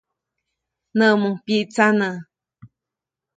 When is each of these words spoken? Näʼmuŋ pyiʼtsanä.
Näʼmuŋ 0.97 1.33
pyiʼtsanä. 1.45 2.09